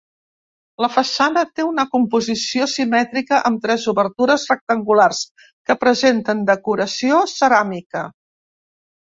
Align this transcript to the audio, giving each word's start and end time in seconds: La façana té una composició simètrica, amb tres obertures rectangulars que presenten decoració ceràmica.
La 0.83 0.87
façana 0.93 1.41
té 1.59 1.65
una 1.71 1.83
composició 1.91 2.67
simètrica, 2.71 3.41
amb 3.51 3.61
tres 3.67 3.85
obertures 3.93 4.47
rectangulars 4.55 5.21
que 5.69 5.79
presenten 5.85 6.45
decoració 6.53 7.23
ceràmica. 7.37 8.07